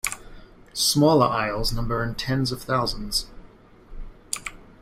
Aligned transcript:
Smaller 0.73 1.27
isles 1.27 1.71
number 1.71 2.03
in 2.03 2.15
tens 2.15 2.51
of 2.51 2.63
thousands. 2.63 3.27